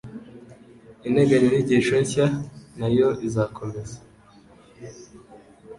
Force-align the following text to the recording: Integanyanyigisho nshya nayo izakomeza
Integanyanyigisho 1.07 1.95
nshya 2.03 2.25
nayo 2.79 3.09
izakomeza 3.27 3.97